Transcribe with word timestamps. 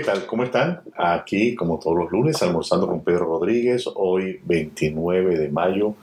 ¿Qué 0.00 0.06
tal? 0.06 0.24
¿Cómo 0.24 0.44
están? 0.44 0.80
Aquí, 0.96 1.54
como 1.54 1.78
todos 1.78 1.94
los 1.94 2.10
lunes, 2.10 2.42
almorzando 2.42 2.86
con 2.86 3.04
Pedro 3.04 3.26
Rodríguez, 3.26 3.84
hoy 3.96 4.40
29 4.44 5.36
de 5.36 5.50
mayo, 5.50 5.94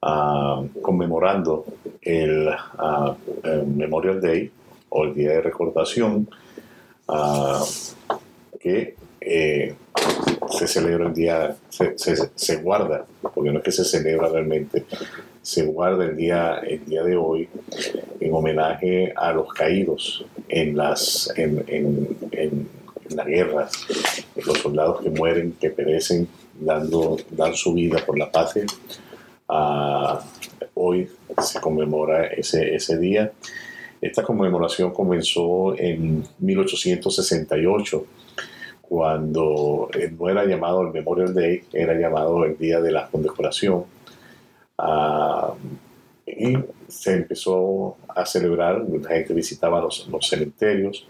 ah, 0.00 0.62
conmemorando 0.80 1.66
el, 2.00 2.48
ah, 2.48 3.14
el, 3.42 3.66
Memorial 3.66 4.18
Day 4.22 4.50
o 4.88 5.04
el 5.04 5.14
Día 5.14 5.32
de 5.32 5.40
Recordación, 5.42 6.26
ah, 7.06 7.62
que 8.58 8.94
eh, 9.20 9.74
se 10.50 10.66
celebra 10.66 11.08
el 11.08 11.12
día, 11.12 11.54
se, 11.68 11.98
se, 11.98 12.56
guarda, 12.62 13.04
porque 13.20 13.50
no 13.50 13.58
es 13.58 13.64
que 13.64 13.72
se 13.72 13.84
celebra 13.84 14.30
realmente, 14.30 14.86
se 15.42 15.66
guarda 15.66 16.06
el 16.06 16.16
día, 16.16 16.60
el 16.66 16.82
día 16.86 17.02
de 17.02 17.14
hoy 17.14 17.46
en 18.20 18.32
homenaje 18.32 19.12
a 19.14 19.32
los 19.32 19.52
caídos 19.52 20.24
en, 20.48 20.78
las, 20.78 21.30
en, 21.36 22.08
la 23.10 23.24
guerra, 23.24 23.68
los 24.44 24.58
soldados 24.58 25.02
que 25.02 25.10
mueren, 25.10 25.52
que 25.60 25.70
perecen, 25.70 26.28
dando, 26.58 27.16
dan 27.30 27.54
su 27.54 27.74
vida 27.74 27.98
por 28.04 28.18
la 28.18 28.30
patria. 28.30 28.66
Uh, 29.48 30.18
hoy 30.74 31.08
se 31.42 31.60
conmemora 31.60 32.26
ese, 32.26 32.74
ese 32.74 32.98
día. 32.98 33.32
Esta 34.00 34.22
conmemoración 34.22 34.92
comenzó 34.92 35.74
en 35.78 36.24
1868 36.38 38.06
cuando 38.82 39.88
no 40.18 40.28
era 40.28 40.44
llamado 40.44 40.82
el 40.82 40.92
Memorial 40.92 41.34
Day, 41.34 41.64
era 41.72 41.94
llamado 41.94 42.44
el 42.44 42.58
Día 42.58 42.80
de 42.80 42.92
la 42.92 43.08
Condecoración. 43.08 43.84
Y 46.26 46.58
se 46.88 47.14
empezó 47.14 47.96
a 48.08 48.26
celebrar, 48.26 48.84
la 48.88 49.08
gente 49.08 49.34
visitaba 49.34 49.80
los, 49.80 50.06
los 50.08 50.28
cementerios, 50.28 51.06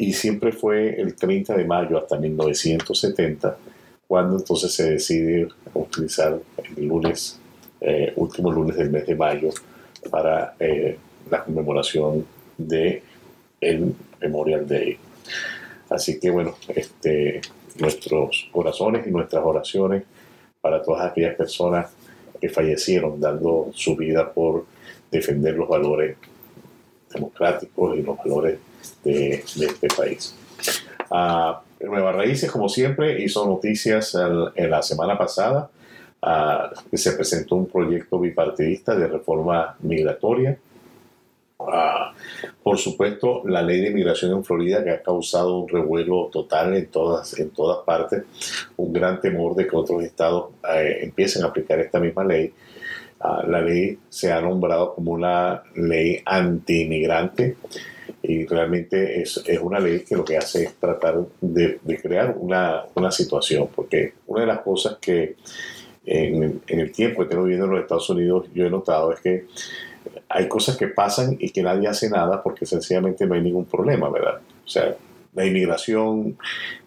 y 0.00 0.14
siempre 0.14 0.50
fue 0.50 0.98
el 0.98 1.14
30 1.14 1.54
de 1.54 1.64
mayo 1.66 1.98
hasta 1.98 2.16
1970, 2.16 3.58
cuando 4.08 4.38
entonces 4.38 4.72
se 4.72 4.92
decide 4.92 5.46
utilizar 5.74 6.40
el 6.74 6.86
lunes, 6.86 7.38
eh, 7.82 8.14
último 8.16 8.50
lunes 8.50 8.78
del 8.78 8.88
mes 8.88 9.06
de 9.06 9.14
mayo, 9.14 9.50
para 10.10 10.54
eh, 10.58 10.96
la 11.30 11.44
conmemoración 11.44 12.24
de 12.56 13.02
el 13.60 13.94
Memorial 14.22 14.66
Day. 14.66 14.96
Así 15.90 16.18
que 16.18 16.30
bueno, 16.30 16.54
este, 16.74 17.42
nuestros 17.78 18.48
corazones 18.50 19.06
y 19.06 19.10
nuestras 19.10 19.44
oraciones 19.44 20.04
para 20.62 20.82
todas 20.82 21.10
aquellas 21.10 21.34
personas 21.34 21.90
que 22.40 22.48
fallecieron 22.48 23.20
dando 23.20 23.70
su 23.74 23.96
vida 23.96 24.32
por 24.32 24.64
defender 25.10 25.56
los 25.56 25.68
valores 25.68 26.16
democráticos 27.12 27.98
y 27.98 28.02
los 28.02 28.16
valores 28.16 28.69
de, 29.04 29.34
este 29.34 29.88
país. 29.96 30.34
Uh, 31.10 31.54
Nueva 31.86 32.12
Raíces, 32.12 32.50
como 32.50 32.68
siempre, 32.68 33.22
hizo 33.22 33.46
noticias 33.46 34.16
en 34.54 34.70
la 34.70 34.82
semana 34.82 35.16
pasada 35.16 35.70
uh, 36.22 36.96
se 36.96 37.12
presentó 37.12 37.56
un 37.56 37.66
proyecto 37.66 38.20
bipartidista 38.20 38.94
de 38.94 39.06
reforma 39.08 39.76
migratoria 39.80 40.58
Ah, 41.68 42.14
por 42.62 42.78
supuesto, 42.78 43.42
la 43.44 43.62
ley 43.62 43.80
de 43.80 43.88
inmigración 43.88 44.32
en 44.32 44.44
Florida 44.44 44.82
que 44.82 44.90
ha 44.90 45.02
causado 45.02 45.58
un 45.58 45.68
revuelo 45.68 46.30
total 46.32 46.74
en 46.74 46.86
todas, 46.86 47.38
en 47.38 47.50
todas 47.50 47.84
partes, 47.84 48.24
un 48.76 48.92
gran 48.92 49.20
temor 49.20 49.54
de 49.54 49.66
que 49.66 49.76
otros 49.76 50.02
estados 50.02 50.50
eh, 50.74 51.00
empiecen 51.02 51.44
a 51.44 51.48
aplicar 51.48 51.78
esta 51.80 52.00
misma 52.00 52.24
ley. 52.24 52.52
Ah, 53.20 53.44
la 53.46 53.60
ley 53.60 53.98
se 54.08 54.32
ha 54.32 54.40
nombrado 54.40 54.94
como 54.94 55.12
una 55.12 55.62
ley 55.74 56.22
anti-inmigrante 56.24 57.56
y 58.22 58.46
realmente 58.46 59.20
es, 59.20 59.42
es, 59.46 59.58
una 59.60 59.78
ley 59.78 60.00
que 60.00 60.16
lo 60.16 60.24
que 60.24 60.36
hace 60.36 60.64
es 60.64 60.74
tratar 60.74 61.18
de, 61.40 61.78
crear 62.00 62.36
una, 62.38 62.84
una, 62.94 63.10
situación, 63.10 63.68
porque 63.74 64.14
una 64.26 64.42
de 64.42 64.46
las 64.46 64.60
cosas 64.60 64.98
que 65.00 65.36
en, 66.04 66.62
el 66.66 66.92
tiempo 66.92 67.22
que 67.22 67.28
tengo 67.28 67.44
viviendo 67.44 67.66
en 67.66 67.72
los 67.72 67.80
Estados 67.82 68.10
Unidos 68.10 68.46
yo 68.54 68.66
he 68.66 68.70
notado 68.70 69.12
es 69.12 69.20
que 69.20 69.46
hay 70.28 70.48
cosas 70.48 70.76
que 70.76 70.88
pasan 70.88 71.36
y 71.38 71.50
que 71.50 71.62
nadie 71.62 71.88
hace 71.88 72.08
nada 72.08 72.42
porque 72.42 72.66
sencillamente 72.66 73.26
no 73.26 73.34
hay 73.34 73.42
ningún 73.42 73.66
problema, 73.66 74.08
¿verdad? 74.08 74.40
O 74.64 74.68
sea, 74.68 74.94
la 75.34 75.46
inmigración, 75.46 76.36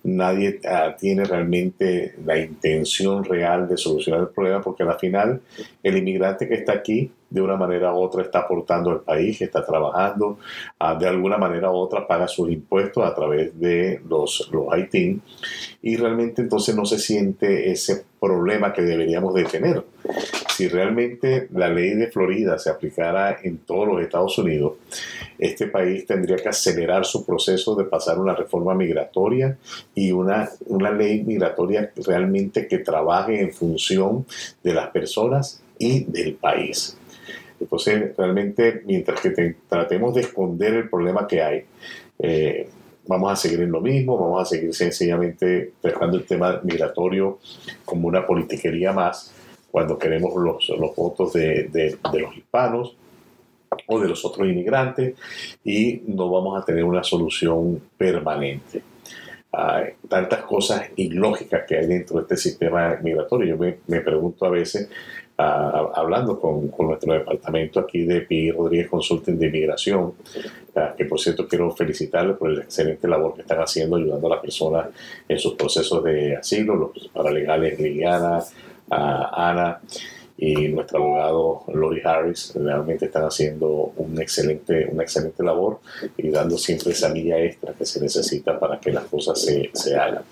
nadie 0.04 0.60
uh, 0.66 0.98
tiene 1.00 1.24
realmente 1.24 2.16
la 2.26 2.38
intención 2.38 3.24
real 3.24 3.68
de 3.68 3.78
solucionar 3.78 4.22
el 4.22 4.30
problema 4.30 4.62
porque 4.62 4.84
al 4.84 5.00
final 5.00 5.42
el 5.82 5.98
inmigrante 5.98 6.48
que 6.48 6.56
está 6.56 6.74
aquí 6.74 7.12
de 7.34 7.42
una 7.42 7.58
manera 7.58 7.94
u 7.94 7.98
otra 7.98 8.22
está 8.22 8.40
aportando 8.40 8.92
al 8.92 9.02
país, 9.02 9.42
está 9.42 9.66
trabajando, 9.66 10.38
uh, 10.80 10.98
de 11.00 11.08
alguna 11.08 11.38
manera 11.38 11.72
u 11.72 11.76
otra 11.76 12.08
paga 12.08 12.28
sus 12.28 12.50
impuestos 12.52 13.04
a 13.04 13.16
través 13.16 13.60
de 13.60 14.02
los, 14.08 14.50
los 14.52 14.68
y 15.82 15.96
realmente 15.96 16.42
entonces 16.42 16.76
no 16.76 16.86
se 16.86 17.00
siente 17.00 17.72
ese 17.72 18.06
problema 18.20 18.72
que 18.72 18.82
deberíamos 18.84 19.34
de 19.34 19.46
tener 19.46 19.84
si 20.54 20.68
realmente 20.68 21.48
la 21.54 21.68
ley 21.68 21.96
de 21.96 22.12
Florida 22.12 22.60
se 22.60 22.70
aplicara 22.70 23.40
en 23.44 23.60
todos 23.60 23.88
los 23.88 24.02
Estados 24.02 24.38
Unidos, 24.38 24.74
este 25.40 25.68
país 25.68 26.06
tendría 26.06 26.38
que 26.38 26.50
acelerar 26.50 27.06
su 27.06 27.26
proceso 27.26 27.76
de 27.76 27.86
pasar 27.86 28.20
una 28.20 28.36
reforma 28.36 28.76
migratoria 28.76 29.58
y 29.96 30.12
una, 30.12 30.50
una 30.68 30.92
ley 30.92 31.24
migratoria 31.24 31.92
realmente 32.06 32.68
que 32.68 32.80
trabaje 32.80 33.42
en 33.42 33.52
función 33.52 34.26
de 34.64 34.74
las 34.74 34.90
personas 34.90 35.64
y 35.80 36.04
del 36.04 36.36
país. 36.36 36.98
Entonces, 37.64 38.16
realmente, 38.18 38.82
mientras 38.86 39.22
que 39.22 39.56
tratemos 39.70 40.14
de 40.14 40.22
esconder 40.22 40.74
el 40.74 40.90
problema 40.90 41.26
que 41.26 41.42
hay, 41.42 41.64
eh, 42.20 42.68
vamos 43.08 43.32
a 43.32 43.36
seguir 43.36 43.62
en 43.62 43.72
lo 43.72 43.80
mismo, 43.80 44.18
vamos 44.18 44.42
a 44.42 44.46
seguir 44.46 44.74
sencillamente 44.74 45.74
tratando 45.82 46.18
el 46.18 46.26
tema 46.26 46.60
migratorio 46.64 47.40
como 47.86 48.08
una 48.08 48.26
politiquería 48.26 48.92
más 48.92 49.34
cuando 49.72 49.98
queremos 49.98 50.36
los, 50.36 50.70
los 50.78 50.96
votos 50.96 51.34
de, 51.34 51.70
de, 51.70 51.98
los 52.20 52.36
hispanos 52.38 52.96
o 53.88 54.00
de 54.00 54.08
los 54.08 54.24
otros 54.24 54.48
inmigrantes 54.48 55.16
y 55.64 56.04
no 56.08 56.30
vamos 56.30 56.62
a 56.62 56.66
tener 56.66 56.84
una 56.84 57.04
solución 57.04 57.82
permanente. 57.98 58.84
Hay 59.52 59.94
tantas 60.08 60.44
cosas 60.44 60.90
ilógicas 60.96 61.64
que 61.68 61.78
hay 61.78 61.88
dentro 61.88 62.18
de 62.18 62.24
este 62.24 62.38
sistema 62.38 62.98
migratorio. 63.02 63.56
Yo 63.56 63.58
me, 63.58 63.78
me 63.88 64.02
pregunto 64.02 64.46
a 64.46 64.50
veces, 64.50 64.90
uh, 65.44 65.92
hablando 65.96 66.40
con, 66.40 66.68
con, 66.70 66.88
nuestro 66.88 67.14
departamento 67.14 67.80
aquí 67.80 68.04
de 68.04 68.22
PI 68.22 68.52
Rodríguez 68.52 68.90
Consulting 68.90 69.38
de 69.38 69.48
Inmigración, 69.48 70.14
uh, 70.76 70.96
que 70.98 71.06
por 71.06 71.20
cierto 71.20 71.48
quiero 71.48 71.72
felicitarles 71.72 72.38
por 72.38 72.52
la 72.52 72.64
excelente 72.64 73.08
labor 73.08 73.36
que 73.36 73.42
están 73.42 73.60
haciendo 73.60 73.98
ayudando 73.98 74.28
a 74.28 74.32
las 74.32 74.40
personas 74.40 74.88
en 75.28 75.40
sus 75.40 75.54
procesos 75.56 76.04
de 76.04 76.36
asilo, 76.36 76.76
los 76.76 77.08
paralegales 77.10 77.80
Liliana, 77.80 78.40
a 78.90 79.50
Ana 79.50 79.80
y 80.46 80.68
nuestro 80.68 80.98
abogado 80.98 81.64
Lori 81.74 82.02
Harris 82.04 82.52
realmente 82.56 83.06
están 83.06 83.24
haciendo 83.24 83.94
un 83.96 84.22
excelente, 84.22 84.90
una 84.92 85.04
excelente 85.04 85.42
labor 85.42 85.80
y 86.18 86.30
dando 86.30 86.58
siempre 86.58 86.92
esa 86.92 87.08
milla 87.08 87.40
extra 87.40 87.72
que 87.72 87.86
se 87.86 88.02
necesita 88.02 88.60
para 88.60 88.78
que 88.78 88.92
las 88.92 89.06
cosas 89.06 89.40
se, 89.40 89.70
se 89.74 89.96
hagan. 89.96 90.24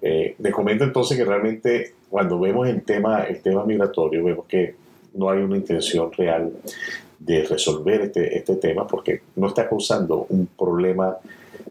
Eh, 0.00 0.36
comento 0.52 0.84
entonces 0.84 1.18
que 1.18 1.24
realmente 1.24 1.94
cuando 2.08 2.38
vemos 2.38 2.68
el 2.68 2.82
tema, 2.82 3.24
el 3.24 3.40
tema 3.40 3.64
migratorio, 3.64 4.22
vemos 4.22 4.46
que 4.46 4.76
no 5.14 5.28
hay 5.28 5.40
una 5.40 5.56
intención 5.56 6.12
real 6.12 6.52
de 7.18 7.42
resolver 7.42 8.02
este, 8.02 8.38
este 8.38 8.54
tema 8.54 8.86
porque 8.86 9.22
no 9.34 9.48
está 9.48 9.68
causando 9.68 10.26
un 10.28 10.46
problema 10.46 11.16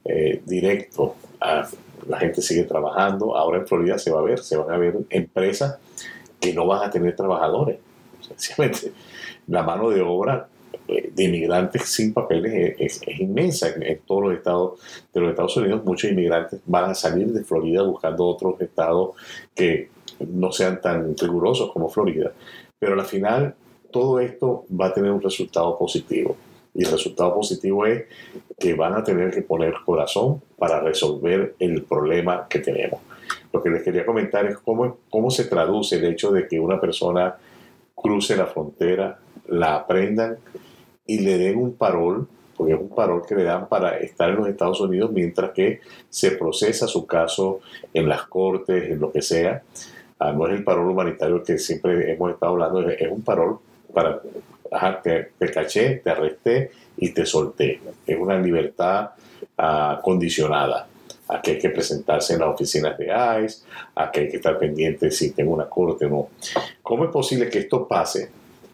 eh, 0.04 0.42
directo. 0.46 1.16
A, 1.40 1.66
la 2.10 2.18
gente 2.18 2.42
sigue 2.42 2.64
trabajando. 2.64 3.38
Ahora 3.38 3.60
en 3.60 3.68
Florida 3.68 3.98
se 3.98 4.12
va 4.12 4.20
a 4.20 4.24
ver, 4.24 4.40
se 4.40 4.58
van 4.58 4.70
a 4.70 4.78
ver 4.78 4.98
empresas 5.10 5.78
que 6.40 6.54
no 6.54 6.66
van 6.66 6.88
a 6.88 6.92
tener 6.92 7.16
trabajadores. 7.16 7.80
Sencillamente, 8.22 8.92
la 9.48 9.64
mano 9.64 9.90
de 9.90 10.02
obra 10.02 10.48
eh, 10.88 11.12
de 11.14 11.24
inmigrantes 11.24 11.84
sin 11.84 12.14
papeles 12.14 12.76
es, 12.80 13.02
inmensa 13.20 13.70
en, 13.80 14.00
todos 14.08 14.24
los 14.24 14.34
estados 14.34 14.80
de 15.14 15.22
los 15.22 15.30
Estados 15.30 15.58
Unidos. 15.58 15.84
Muchos 15.84 16.12
inmigrantes 16.12 16.60
van 16.66 16.92
a 16.92 16.96
salir 16.96 17.28
de 17.32 17.44
Florida 17.44 17.84
buscando 17.84 18.26
otros 18.26 18.60
estados 18.62 19.12
que 19.54 19.90
no 20.20 20.52
sean 20.52 20.82
tan 20.82 21.16
rigurosos 21.16 21.72
como 21.72 21.90
Florida. 21.90 22.32
Pero 22.80 23.00
al 23.00 23.06
final 23.06 23.56
todo 23.92 24.20
esto 24.20 24.66
va 24.70 24.88
a 24.88 24.94
tener 24.94 25.12
un 25.12 25.22
resultado 25.22 25.78
positivo. 25.78 26.36
Y 26.74 26.86
el 26.86 26.92
resultado 26.92 27.34
positivo 27.34 27.86
es 27.86 28.06
que 28.58 28.74
van 28.74 28.94
a 28.94 29.04
tener 29.04 29.32
que 29.32 29.42
poner 29.42 29.74
corazón 29.86 30.42
para 30.58 30.80
resolver 30.80 31.56
el 31.60 31.84
problema 31.84 32.48
que 32.50 32.60
tenemos. 32.60 33.00
Lo 33.52 33.62
que 33.64 33.70
les 33.70 33.84
quería 33.84 34.06
comentar 34.06 34.46
es 34.46 34.58
cómo, 34.58 34.98
cómo 35.10 35.32
se 35.32 35.46
traduce 35.46 35.98
el 35.98 36.06
hecho 36.06 36.32
de 36.32 36.48
que 36.48 36.60
una 36.60 36.80
persona 36.80 37.36
cruce 37.96 38.36
la 38.36 38.46
frontera, 38.46 39.20
la 39.48 39.76
aprendan 39.76 40.38
y 41.06 41.20
le 41.20 41.38
den 41.38 41.58
un 41.58 41.74
parol, 41.74 42.28
porque 42.56 42.74
es 42.74 42.80
un 42.80 42.90
parol 42.90 43.24
que 43.28 43.36
le 43.36 43.44
dan 43.44 43.68
para 43.68 43.98
estar 43.98 44.30
en 44.30 44.36
los 44.36 44.48
Estados 44.48 44.80
Unidos 44.82 45.12
mientras 45.12 45.52
que 45.52 45.82
se 46.10 46.32
procesa 46.32 46.88
su 46.88 47.06
caso 47.06 47.62
en 47.94 48.08
las 48.08 48.24
cortes, 48.24 48.92
en 48.92 49.00
lo 49.00 49.12
que 49.12 49.22
sea. 49.22 49.64
Ah, 50.20 50.34
no 50.34 50.48
es 50.48 50.54
el 50.54 50.64
parol 50.64 50.90
humanitario 50.90 51.44
que 51.44 51.58
siempre 51.58 52.12
hemos 52.12 52.32
estado 52.32 52.52
hablando, 52.52 52.88
es 52.90 53.10
un 53.10 53.22
parol 53.22 53.60
para, 53.94 54.22
te, 55.02 55.32
te, 55.38 55.52
caché, 55.52 56.02
te 56.04 56.10
arresté 56.10 56.72
y 56.98 57.12
te 57.12 57.26
solté. 57.26 57.80
Es 58.06 58.18
una 58.20 58.38
libertad 58.38 59.12
uh, 59.58 60.02
condicionada. 60.02 60.88
A 61.30 61.42
que 61.42 61.52
hay 61.52 61.60
que 61.60 61.70
presentarse 61.70 62.34
en 62.34 62.40
las 62.40 62.50
oficinas 62.50 62.98
de 62.98 63.06
ICE, 63.06 63.64
a 63.96 64.12
que 64.12 64.22
hay 64.22 64.30
que 64.30 64.38
estar 64.38 64.58
pendiente 64.58 65.12
si 65.12 65.32
tengo 65.32 65.54
una 65.54 65.70
corte 65.70 66.06
o 66.06 66.10
no. 66.10 66.30
¿Cómo 66.82 67.06
es 67.06 67.12
posible 67.12 67.50
que 67.50 67.60
esto 67.60 67.88
pase 67.88 68.32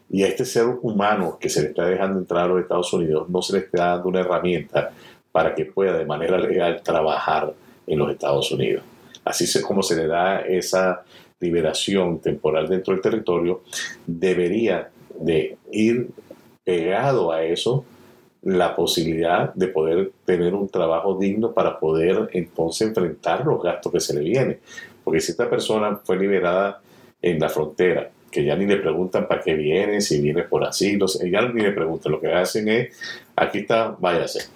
y 0.10 0.24
a 0.24 0.28
este 0.28 0.46
ser 0.46 0.66
humano 0.82 1.38
que 1.40 1.50
se 1.50 1.62
le 1.62 1.70
está 1.70 1.86
dejando 1.86 2.20
entrar 2.20 2.46
a 2.46 2.48
los 2.48 2.62
Estados 2.62 2.94
Unidos 2.94 3.28
no 3.30 3.42
se 3.42 3.54
le 3.54 3.60
esté 3.60 3.78
dando 3.78 4.08
una 4.08 4.22
herramienta 4.22 4.92
para 5.32 5.54
que 5.54 5.66
pueda 5.66 5.98
de 5.98 6.06
manera 6.06 6.38
legal 6.38 6.82
trabajar 6.82 7.54
en 7.86 8.00
los 8.00 8.10
Estados 8.10 8.52
Unidos? 8.52 8.84
Así 9.26 9.44
es 9.44 9.62
como 9.62 9.84
se 9.84 9.98
le 9.98 10.08
da 10.08 10.40
esa 10.40 11.04
liberación 11.40 12.20
temporal 12.20 12.70
dentro 12.70 12.94
del 12.94 13.02
territorio, 13.02 13.64
debería 14.06 14.90
de 15.20 15.58
ir 15.72 16.10
pegado 16.64 17.32
a 17.32 17.44
eso 17.44 17.86
la 18.46 18.76
posibilidad 18.76 19.54
de 19.56 19.68
poder 19.68 20.12
tener 20.24 20.54
un 20.54 20.70
trabajo 20.70 21.18
digno 21.18 21.52
para 21.52 21.80
poder 21.80 22.30
entonces 22.32 22.88
enfrentar 22.88 23.44
los 23.44 23.62
gastos 23.62 23.92
que 23.92 24.00
se 24.00 24.14
le 24.14 24.22
vienen. 24.22 24.60
Porque 25.04 25.20
si 25.20 25.32
esta 25.32 25.50
persona 25.50 26.00
fue 26.04 26.16
liberada 26.18 26.80
en 27.24 27.40
la 27.40 27.50
frontera, 27.50 28.12
que 28.30 28.46
ya 28.46 28.56
ni 28.56 28.68
le 28.68 28.78
preguntan 28.78 29.28
para 29.28 29.42
qué 29.42 29.56
viene, 29.56 30.00
si 30.00 30.22
viene 30.22 30.44
por 30.44 30.64
asilo, 30.64 31.08
ya 31.08 31.42
ni 31.42 31.64
le 31.64 31.72
preguntan, 31.72 32.12
lo 32.12 32.22
que 32.22 32.32
hacen 32.32 32.68
es, 32.68 32.96
aquí 33.36 33.60
está, 33.60 33.96
váyase. 34.00 34.48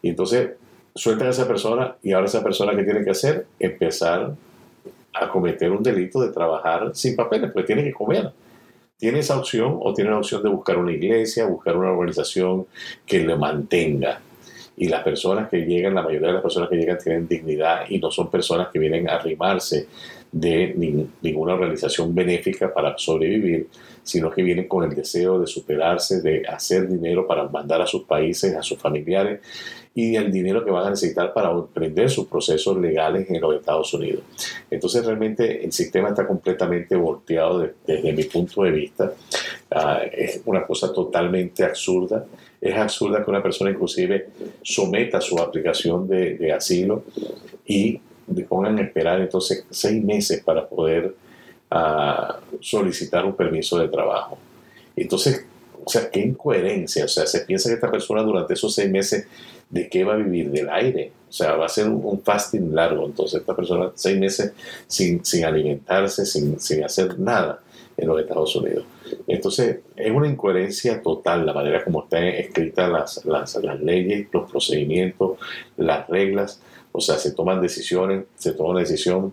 Y 0.00 0.08
entonces 0.08 0.52
sueltan 0.94 1.26
a 1.26 1.30
esa 1.30 1.46
persona 1.46 1.96
y 2.02 2.12
ahora 2.12 2.26
esa 2.26 2.42
persona 2.42 2.74
que 2.74 2.84
tiene 2.84 3.04
que 3.04 3.10
hacer, 3.10 3.46
empezar 3.58 4.32
a 5.12 5.28
cometer 5.28 5.70
un 5.70 5.82
delito 5.82 6.22
de 6.22 6.32
trabajar 6.32 6.92
sin 6.94 7.16
papeles, 7.16 7.50
porque 7.52 7.66
tiene 7.66 7.84
que 7.84 7.92
comer 7.92 8.32
tiene 9.00 9.20
esa 9.20 9.38
opción 9.38 9.78
o 9.80 9.94
tiene 9.94 10.10
la 10.10 10.18
opción 10.18 10.42
de 10.42 10.50
buscar 10.50 10.76
una 10.76 10.92
iglesia, 10.92 11.46
buscar 11.46 11.74
una 11.76 11.90
organización 11.90 12.66
que 13.06 13.20
le 13.20 13.34
mantenga. 13.34 14.20
Y 14.76 14.88
las 14.88 15.02
personas 15.02 15.48
que 15.48 15.62
llegan, 15.62 15.94
la 15.94 16.02
mayoría 16.02 16.28
de 16.28 16.34
las 16.34 16.42
personas 16.42 16.68
que 16.68 16.76
llegan 16.76 16.98
tienen 16.98 17.26
dignidad 17.26 17.86
y 17.88 17.98
no 17.98 18.10
son 18.10 18.30
personas 18.30 18.68
que 18.68 18.78
vienen 18.78 19.08
a 19.08 19.14
arrimarse 19.14 19.88
de 20.32 21.02
ninguna 21.22 21.54
organización 21.54 22.14
benéfica 22.14 22.72
para 22.72 22.96
sobrevivir, 22.96 23.68
sino 24.02 24.30
que 24.30 24.42
vienen 24.42 24.68
con 24.68 24.84
el 24.84 24.94
deseo 24.94 25.38
de 25.40 25.46
superarse, 25.46 26.22
de 26.22 26.46
hacer 26.46 26.88
dinero 26.88 27.26
para 27.26 27.48
mandar 27.48 27.82
a 27.82 27.86
sus 27.86 28.04
países, 28.04 28.54
a 28.54 28.62
sus 28.62 28.78
familiares 28.78 29.40
y 29.94 30.14
el 30.14 30.30
dinero 30.30 30.64
que 30.64 30.70
van 30.70 30.86
a 30.86 30.90
necesitar 30.90 31.32
para 31.32 31.50
emprender 31.50 32.08
sus 32.08 32.26
procesos 32.26 32.76
legales 32.76 33.28
en 33.28 33.40
los 33.40 33.56
Estados 33.56 33.92
Unidos. 33.92 34.22
Entonces 34.70 35.04
realmente 35.04 35.64
el 35.64 35.72
sistema 35.72 36.10
está 36.10 36.26
completamente 36.26 36.94
volteado 36.94 37.68
desde 37.86 38.12
mi 38.12 38.22
punto 38.24 38.62
de 38.62 38.70
vista. 38.70 39.12
Ah, 39.70 40.02
es 40.10 40.42
una 40.44 40.64
cosa 40.64 40.92
totalmente 40.92 41.64
absurda. 41.64 42.24
Es 42.60 42.76
absurda 42.76 43.24
que 43.24 43.30
una 43.30 43.42
persona 43.42 43.70
inclusive 43.70 44.28
someta 44.62 45.20
su 45.20 45.38
aplicación 45.38 46.06
de, 46.06 46.52
asilo 46.52 47.04
y 47.66 48.00
le 48.34 48.46
a 48.50 48.82
esperar 48.82 49.20
entonces 49.20 49.64
seis 49.70 50.02
meses 50.02 50.42
para 50.42 50.68
poder 50.68 51.14
ah, 51.70 52.38
solicitar 52.60 53.24
un 53.24 53.34
permiso 53.34 53.78
de 53.78 53.88
trabajo. 53.88 54.38
Entonces, 54.96 55.44
o 55.84 55.88
sea, 55.88 56.10
qué 56.10 56.20
incoherencia. 56.20 57.04
O 57.04 57.08
sea, 57.08 57.26
se 57.26 57.40
piensa 57.40 57.68
que 57.68 57.74
esta 57.76 57.90
persona 57.90 58.22
durante 58.22 58.54
esos 58.54 58.74
seis 58.74 58.90
meses 58.90 59.26
¿de 59.70 59.88
qué 59.88 60.04
va 60.04 60.14
a 60.14 60.16
vivir? 60.16 60.50
Del 60.50 60.68
aire. 60.68 61.12
O 61.28 61.32
sea, 61.32 61.54
va 61.54 61.66
a 61.66 61.68
ser 61.68 61.88
un, 61.88 62.20
fasting 62.22 62.74
largo. 62.74 63.06
Entonces, 63.06 63.40
esta 63.40 63.54
persona, 63.54 63.90
seis 63.94 64.18
meses 64.18 64.52
sin, 64.86 65.24
sin 65.24 65.44
alimentarse, 65.44 66.26
sin, 66.26 66.60
sin, 66.60 66.84
hacer 66.84 67.18
nada 67.18 67.60
en 67.96 68.08
los 68.08 68.20
Estados 68.20 68.54
Unidos. 68.56 68.84
Entonces, 69.26 69.78
es 69.96 70.10
una 70.10 70.28
incoherencia 70.28 71.00
total 71.00 71.46
la 71.46 71.52
manera 71.52 71.84
como 71.84 72.02
están 72.02 72.24
escritas 72.24 72.90
las, 72.90 73.24
las, 73.24 73.54
las 73.56 73.80
leyes, 73.80 74.26
los 74.32 74.50
procedimientos, 74.50 75.38
las 75.76 76.08
reglas. 76.08 76.60
O 76.92 77.00
sea, 77.00 77.16
se 77.18 77.32
toman 77.32 77.60
decisiones, 77.60 78.24
se 78.36 78.52
toma 78.52 78.70
una 78.70 78.80
decisión 78.80 79.32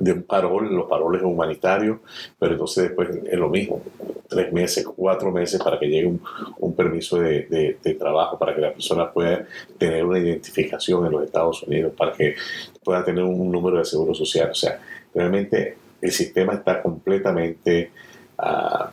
de 0.00 0.12
un 0.12 0.22
parol, 0.22 0.74
los 0.74 0.88
paroles 0.88 1.22
humanitarios, 1.22 1.98
pero 2.38 2.52
entonces 2.52 2.84
después 2.84 3.10
es 3.10 3.38
lo 3.38 3.50
mismo, 3.50 3.82
tres 4.28 4.50
meses, 4.50 4.84
cuatro 4.84 5.30
meses 5.30 5.62
para 5.62 5.78
que 5.78 5.86
llegue 5.86 6.06
un, 6.06 6.74
permiso 6.74 7.18
de, 7.18 7.76
de, 7.82 7.94
trabajo, 7.94 8.38
para 8.38 8.54
que 8.54 8.62
la 8.62 8.72
persona 8.72 9.12
pueda 9.12 9.46
tener 9.76 10.02
una 10.04 10.18
identificación 10.18 11.04
en 11.04 11.12
los 11.12 11.24
Estados 11.24 11.62
Unidos, 11.64 11.92
para 11.94 12.12
que 12.12 12.34
pueda 12.82 13.04
tener 13.04 13.22
un 13.22 13.52
número 13.52 13.78
de 13.78 13.84
seguro 13.84 14.14
social. 14.14 14.50
O 14.50 14.54
sea, 14.54 14.80
realmente 15.14 15.76
el 16.00 16.12
sistema 16.12 16.54
está 16.54 16.80
completamente 16.80 17.90
uh, 18.38 18.86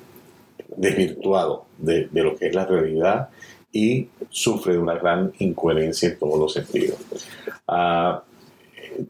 desvirtuado 0.75 1.67
de, 1.77 2.09
de, 2.11 2.23
lo 2.23 2.35
que 2.35 2.47
es 2.47 2.55
la 2.55 2.65
realidad 2.65 3.29
y 3.71 4.07
sufre 4.29 4.73
de 4.73 4.79
una 4.79 4.95
gran 4.95 5.31
incoherencia 5.39 6.09
en 6.09 6.19
todos 6.19 6.39
los 6.39 6.53
sentidos. 6.53 6.97
Uh, 7.67 8.19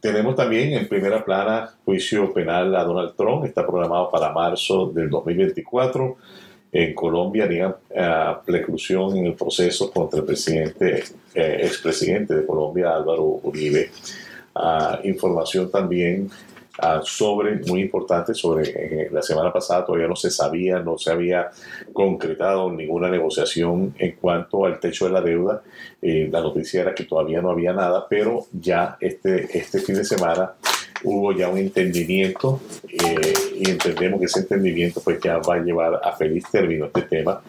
tenemos 0.02 0.36
también 0.36 0.74
en 0.74 0.88
primera 0.88 1.24
plana 1.24 1.70
juicio 1.86 2.34
penal 2.34 2.76
a 2.76 2.84
Donald 2.84 3.16
Trump, 3.16 3.46
está 3.46 3.66
programado 3.66 4.10
para 4.10 4.32
marzo 4.32 4.88
del 4.88 5.10
2024. 5.10 6.18
En 6.72 6.94
Colombia 6.94 7.46
harían 7.46 7.72
uh, 7.72 8.44
preclusión 8.46 9.16
en 9.16 9.28
el 9.28 9.34
proceso 9.36 9.90
contra 9.92 10.20
el 10.20 10.26
presidente, 10.26 11.04
eh, 11.34 11.60
expresidente 11.62 12.36
de 12.36 12.46
Colombia, 12.46 12.94
Álvaro 12.94 13.40
Uribe. 13.44 13.90
Uh, 14.54 15.08
información 15.08 15.72
también 15.72 16.30
Ah, 16.80 17.02
sobre, 17.04 17.56
muy 17.66 17.82
importante, 17.82 18.36
sobre 18.36 18.70
eh, 18.70 19.10
la 19.12 19.24
semana 19.24 19.52
pasada 19.52 19.84
todavía 19.84 20.08
no 20.08 20.16
se 20.16 20.30
sabía, 20.30 20.78
no 20.80 20.96
se 20.98 21.12
había 21.12 21.50
concretado 21.92 22.72
ninguna 22.72 23.10
negociación 23.10 23.96
en 23.98 24.12
cuanto 24.12 24.66
al 24.66 24.80
techo 24.80 25.06
de 25.06 25.12
la 25.12 25.22
deuda. 25.22 25.64
Eh, 26.02 26.30
la 26.32 26.40
noticia 26.40 26.82
era 26.82 26.94
que 26.94 27.06
todavía 27.06 27.42
no 27.42 27.50
había 27.50 27.74
nada, 27.74 28.06
pero 28.08 28.46
ya 28.52 28.96
este, 29.00 29.58
este 29.58 29.80
fin 29.80 29.96
de 29.96 30.06
semana 30.06 30.52
hubo 31.04 31.32
ya 31.32 31.50
un 31.50 31.58
entendimiento 31.58 32.60
eh, 32.88 33.34
y 33.56 33.70
entendemos 33.72 34.20
que 34.20 34.26
ese 34.28 34.42
entendimiento 34.42 35.02
pues 35.02 35.20
ya 35.20 35.38
va 35.38 35.56
a 35.56 35.60
llevar 35.60 36.00
a 36.04 36.12
feliz 36.16 36.44
término 36.52 36.86
este 36.86 37.02
tema. 37.04 37.42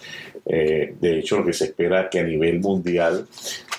de 0.46 1.18
hecho, 1.18 1.38
lo 1.38 1.44
que 1.44 1.52
se 1.52 1.66
espera 1.66 2.02
es 2.02 2.08
que 2.08 2.20
a 2.20 2.24
nivel 2.24 2.60
mundial 2.60 3.26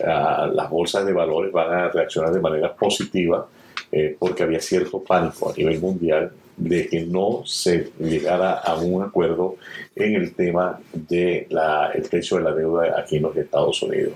ah, 0.05 0.47
las 0.53 0.69
bolsas 0.69 1.03
de 1.07 1.13
valores 1.13 1.51
van 1.51 1.73
a 1.73 1.89
reaccionar 1.89 2.31
de 2.31 2.39
manera 2.39 2.75
positiva 2.75 3.47
eh, 3.91 4.15
porque 4.17 4.43
había 4.43 4.61
cierto 4.61 5.03
pánico 5.03 5.49
a 5.49 5.53
nivel 5.53 5.79
mundial 5.79 6.31
de 6.59 6.87
que 6.87 7.01
no 7.05 7.43
se 7.45 7.91
llegara 7.99 8.53
a 8.53 8.77
un 8.77 9.01
acuerdo 9.01 9.55
en 9.95 10.15
el 10.15 10.35
tema 10.35 10.79
del 10.91 11.47
el 11.93 12.01
precio 12.03 12.37
de 12.37 12.43
la 12.43 12.53
deuda 12.53 12.99
aquí 12.99 13.15
en 13.15 13.23
los 13.23 13.37
Estados 13.37 13.81
Unidos. 13.81 14.13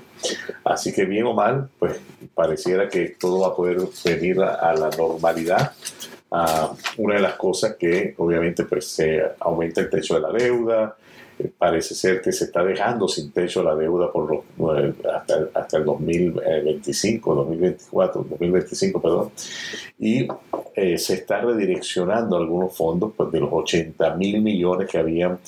Así 0.65 0.91
que 0.93 1.05
bien 1.05 1.25
o 1.25 1.33
mal, 1.33 1.69
pues 1.79 2.00
pareciera 2.36 2.89
que 2.89 3.15
todo 3.19 3.41
va 3.41 3.47
a 3.47 3.55
poder 3.55 3.77
venir 4.03 4.41
a, 4.41 4.74
la 4.74 4.89
normalidad. 4.89 5.71
Ah, 6.31 6.74
una 6.97 7.15
de 7.15 7.21
las 7.21 7.36
cosas 7.36 7.75
que 7.75 8.13
obviamente 8.17 8.65
pues 8.65 8.88
se 8.88 9.21
aumenta 9.39 9.81
el 9.81 9.89
precio 9.89 10.15
de 10.15 10.21
la 10.21 10.31
deuda, 10.31 10.97
parece 11.57 11.95
ser 11.95 12.21
que 12.21 12.31
se 12.31 12.45
está 12.45 12.63
dejando 12.63 13.07
sin 13.07 13.31
techo 13.31 13.63
la 13.63 13.75
deuda 13.75 14.11
por 14.11 14.43
hasta, 15.13 15.47
hasta, 15.53 15.77
el 15.77 15.85
2025, 15.85 17.35
2024, 17.35 18.25
2025, 18.29 19.01
perdón, 19.01 19.31
y 19.99 20.27
eh, 20.75 20.97
se 20.97 21.15
está 21.15 21.41
redireccionando 21.41 22.37
algunos 22.37 22.75
fondos 22.75 23.13
pues, 23.15 23.31
de 23.31 23.39
los 23.39 23.49
80 23.51 24.15
mil 24.15 24.41
millones 24.41 24.89
que 24.89 24.97
habían 24.97 25.39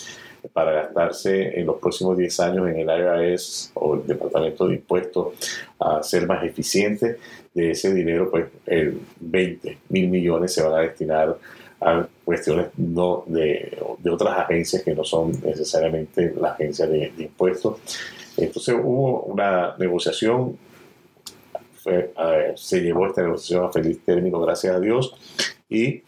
para 0.54 0.72
gastarse 0.72 1.60
en 1.60 1.66
los 1.66 1.78
próximos 1.78 2.18
10 2.18 2.40
años 2.42 2.68
en 2.68 2.78
el 2.78 2.88
IRS 2.88 3.72
o 3.76 3.96
el 3.96 4.08
Departamento 4.08 4.68
de 4.68 4.76
Impuestos 4.76 5.34
a 5.80 6.04
ser 6.04 6.28
más 6.28 6.44
eficiente. 6.44 7.18
De 7.54 7.72
ese 7.72 7.94
dinero, 7.94 8.30
pues 8.30 8.48
el 8.66 9.00
20 9.20 9.78
mil 9.90 10.10
millones 10.10 10.54
se 10.54 10.62
van 10.62 10.74
a 10.74 10.82
destinar 10.82 11.38
a 11.80 12.06
cuestiones 12.26 12.68
no 12.78 13.24
de, 13.28 13.78
de, 14.00 14.10
otras 14.10 14.40
agencias 14.40 14.82
que 14.82 14.96
no 14.96 15.04
son 15.04 15.32
necesariamente 15.44 16.34
la 16.36 16.50
agencia 16.50 16.88
de, 16.88 17.14
impuestos. 17.18 17.78
Entonces 18.36 18.76
hubo 18.84 19.22
una 19.22 19.76
negociación, 19.78 20.58
se 22.56 22.82
llevó 22.82 23.06
esta 23.08 23.22
negociación 23.22 23.66
a 23.66 23.72
feliz 23.72 24.04
término, 24.04 24.42
gracias 24.42 24.76
a 24.76 24.80
Dios, 24.80 25.16
y 25.70 26.02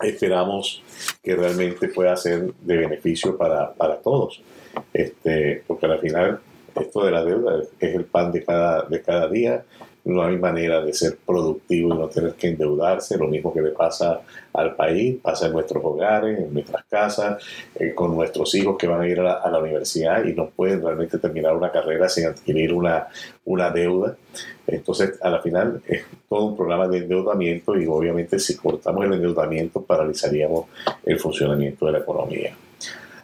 esperamos 0.00 0.82
que 1.22 1.34
realmente 1.34 1.88
pueda 1.88 2.16
ser 2.16 2.54
de 2.54 2.76
beneficio 2.76 3.36
para, 3.36 3.74
para 3.74 3.96
todos, 3.96 4.40
este, 4.94 5.64
porque 5.66 5.86
al 5.86 5.98
final 5.98 6.40
esto 6.76 7.04
de 7.04 7.10
la 7.10 7.24
deuda 7.24 7.62
es 7.78 7.94
el 7.94 8.04
pan 8.04 8.32
de 8.32 8.44
cada, 8.44 8.82
de 8.82 9.02
cada 9.02 9.28
día 9.28 9.64
no 10.04 10.22
hay 10.22 10.38
manera 10.38 10.80
de 10.80 10.92
ser 10.94 11.18
productivo 11.24 11.94
y 11.94 11.98
no 11.98 12.08
tener 12.08 12.34
que 12.34 12.48
endeudarse. 12.48 13.18
Lo 13.18 13.28
mismo 13.28 13.52
que 13.52 13.60
le 13.60 13.70
pasa 13.70 14.20
al 14.52 14.74
país, 14.74 15.18
pasa 15.22 15.46
en 15.46 15.52
nuestros 15.52 15.84
hogares, 15.84 16.38
en 16.38 16.52
nuestras 16.52 16.84
casas, 16.84 17.42
eh, 17.74 17.94
con 17.94 18.14
nuestros 18.14 18.54
hijos 18.54 18.76
que 18.78 18.86
van 18.86 19.02
a 19.02 19.08
ir 19.08 19.20
a 19.20 19.48
la, 19.50 19.60
universidad 19.60 20.24
y 20.24 20.32
no 20.32 20.48
pueden 20.48 20.82
realmente 20.82 21.18
terminar 21.18 21.54
una 21.54 21.70
carrera 21.70 22.08
sin 22.08 22.26
adquirir 22.26 22.72
una, 22.72 23.08
una 23.44 23.70
deuda. 23.70 24.16
Entonces, 24.66 25.18
a 25.20 25.28
la 25.28 25.40
final 25.40 25.82
es 25.86 26.04
todo 26.28 26.46
un 26.46 26.56
programa 26.56 26.88
de 26.88 26.98
endeudamiento 26.98 27.76
y 27.76 27.86
obviamente 27.86 28.38
si 28.38 28.56
cortamos 28.56 29.04
el 29.04 29.14
endeudamiento 29.14 29.82
paralizaríamos 29.82 30.66
el 31.04 31.18
funcionamiento 31.18 31.86
de 31.86 31.92
la 31.92 31.98
economía. 31.98 32.56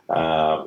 Ah, 0.09 0.65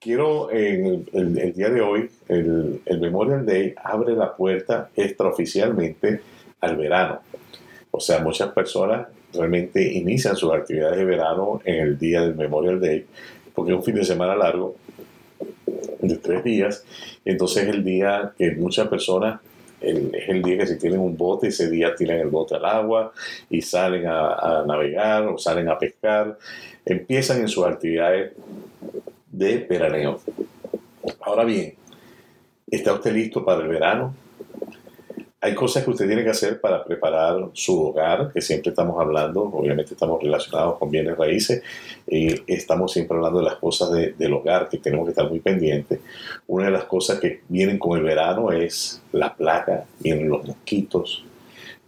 quiero 0.00 0.50
en 0.50 1.06
el, 1.12 1.52
día 1.52 1.68
de 1.68 1.82
hoy, 1.82 2.10
el, 2.28 2.80
Memorial 3.00 3.44
Day 3.44 3.74
abre 3.76 4.16
la 4.16 4.34
puerta 4.34 4.88
extraoficialmente 4.96 6.22
al 6.60 6.76
verano. 6.76 7.20
O 7.90 8.00
sea, 8.00 8.20
muchas 8.20 8.52
personas 8.52 9.08
realmente 9.32 9.92
inician 9.92 10.34
sus 10.36 10.52
actividades 10.52 10.96
de 10.96 11.04
verano 11.04 11.60
en 11.64 11.80
el 11.80 11.98
día 11.98 12.22
del 12.22 12.34
Memorial 12.34 12.80
Day, 12.80 13.04
porque 13.54 13.72
es 13.72 13.76
un 13.76 13.84
fin 13.84 13.94
de 13.96 14.04
semana 14.04 14.34
largo 14.34 14.76
de 16.00 16.16
tres 16.16 16.42
días. 16.42 16.84
Entonces 17.24 17.64
es 17.64 17.68
el 17.68 17.84
día 17.84 18.32
que 18.38 18.52
muchas 18.52 18.88
personas, 18.88 19.40
es 19.82 20.28
el 20.28 20.42
día 20.42 20.58
que 20.58 20.66
si 20.66 20.78
tienen 20.78 21.00
un 21.00 21.16
bote, 21.16 21.48
ese 21.48 21.68
día 21.70 21.94
tiran 21.94 22.18
el 22.18 22.28
bote 22.28 22.54
al 22.54 22.64
agua 22.64 23.12
y 23.50 23.60
salen 23.60 24.06
a 24.06 24.64
navegar 24.66 25.26
o 25.26 25.36
salen 25.36 25.68
a 25.68 25.78
pescar. 25.78 26.38
Empiezan 26.86 27.40
en 27.40 27.48
sus 27.48 27.66
actividades 27.66 28.32
de 29.30 29.58
veraneo. 29.58 30.20
Ahora 31.20 31.44
bien, 31.44 31.74
¿está 32.70 32.92
usted 32.92 33.12
listo 33.12 33.44
para 33.44 33.62
el 33.62 33.68
verano? 33.68 34.14
hay 35.42 35.54
cosas 35.54 35.82
que 35.82 35.90
usted 35.90 36.06
tiene 36.06 36.22
que 36.22 36.30
hacer 36.30 36.60
para 36.60 36.84
preparar 36.84 37.48
su 37.54 37.80
hogar, 37.80 38.30
que 38.32 38.42
siempre 38.42 38.70
estamos 38.70 39.00
hablando, 39.00 39.44
obviamente 39.44 39.94
estamos 39.94 40.22
relacionados 40.22 40.78
con 40.78 40.90
bienes 40.90 41.16
raíces, 41.16 41.62
y 42.06 42.34
estamos 42.52 42.92
siempre 42.92 43.16
hablando 43.16 43.38
de 43.38 43.46
las 43.46 43.56
cosas 43.56 43.90
del 43.90 44.32
hogar 44.34 44.68
que 44.68 44.78
tenemos 44.78 45.06
que 45.06 45.10
estar 45.10 45.28
muy 45.28 45.40
pendientes. 45.40 46.00
Una 46.46 46.66
de 46.66 46.72
las 46.72 46.84
cosas 46.84 47.18
que 47.20 47.40
vienen 47.48 47.78
con 47.78 47.98
el 47.98 48.04
verano 48.04 48.52
es 48.52 49.00
la 49.12 49.34
plaga, 49.34 49.86
vienen 49.98 50.28
los 50.28 50.44
mosquitos, 50.44 51.24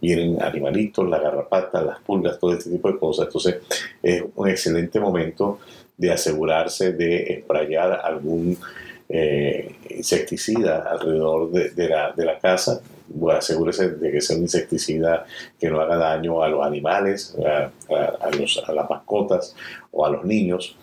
vienen 0.01 0.41
animalitos, 0.41 1.07
la 1.07 1.19
garrapata, 1.19 1.79
las 1.83 1.99
pulgas, 1.99 2.39
todo 2.39 2.53
este 2.53 2.71
tipo 2.71 2.91
de 2.91 2.97
cosas. 2.97 3.27
Entonces 3.27 3.57
es 4.01 4.23
un 4.35 4.49
excelente 4.49 4.99
momento 4.99 5.59
de 5.97 6.11
asegurarse 6.11 6.93
de 6.93 7.33
esprayar 7.33 8.01
algún 8.03 8.57
eh, 9.09 9.75
insecticida 9.89 10.83
alrededor 10.89 11.51
de, 11.51 11.89
la, 11.89 12.11
de 12.13 12.25
la 12.25 12.39
casa 12.39 12.81
bueno, 13.07 13.39
asegúrese 13.39 13.89
de 13.89 14.11
que 14.11 14.21
sea 14.21 14.37
un 14.37 14.43
insecticida 14.43 15.25
que 15.59 15.69
no 15.69 15.79
haga 15.81 15.97
daño 15.97 16.41
a 16.41 16.47
los 16.47 16.65
animales, 16.65 17.35
a, 17.45 17.71
los, 18.37 18.63
a 18.65 18.73
las 18.73 18.89
mascotas 18.89 19.55
o 19.91 20.05
a 20.05 20.09
los 20.09 20.25
niños 20.25 20.75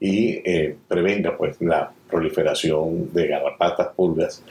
y 0.00 0.40
eh, 0.44 0.76
prevenga 0.88 1.36
pues 1.36 1.60
la 1.60 1.92
proliferación 2.08 3.12
de 3.12 3.26
garrapatas, 3.28 3.88
pulgas. 3.94 4.42